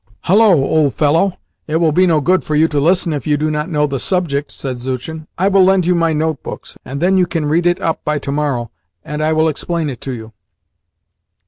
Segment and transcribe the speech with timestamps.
[0.25, 1.37] "Hullo, old fellow!
[1.67, 3.99] It will be no good for you to listen if you do not know the
[3.99, 5.27] subject," said Zuchin.
[5.37, 8.31] "I will lend you my notebooks, and then you can read it up by to
[8.31, 8.71] morrow,
[9.05, 10.33] and I will explain it to you."